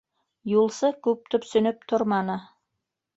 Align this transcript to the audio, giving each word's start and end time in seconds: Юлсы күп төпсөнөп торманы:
Юлсы 0.51 0.89
күп 1.07 1.29
төпсөнөп 1.35 1.85
торманы: 1.93 2.39